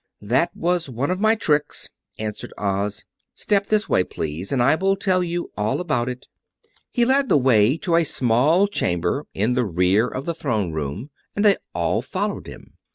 [0.23, 3.05] "That was one of my tricks," answered Oz.
[3.35, 6.27] "Step this way, please, and I will tell you all about it."
[6.89, 11.11] He led the way to a small chamber in the rear of the Throne Room,
[11.35, 12.79] and they all followed him.